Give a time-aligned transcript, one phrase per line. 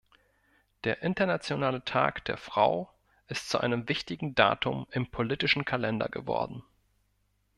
[0.83, 2.89] Der Internationale Tag der Frau
[3.27, 6.63] ist zu einem wichtigen Datum im politischen Kalender geworden.